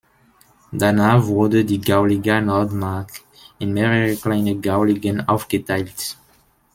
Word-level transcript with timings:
Danach 0.71 1.23
wurde 1.27 1.63
die 1.63 1.79
Gauliga 1.79 2.41
Nordmark 2.41 3.21
in 3.59 3.71
mehrere 3.71 4.15
kleine 4.15 4.55
Gauligen 4.59 5.27
aufgeteilt. 5.29 6.17